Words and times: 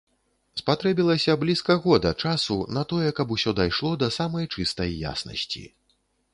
Спатрэбілася 0.61 1.35
блізка 1.43 1.75
года 1.83 2.13
часу 2.25 2.57
на 2.79 2.83
тое, 2.95 3.09
каб 3.21 3.35
усё 3.37 3.55
дайшло 3.63 3.95
да 4.05 4.11
самай 4.19 4.51
чыстай 4.57 4.99
яснасці. 5.15 5.63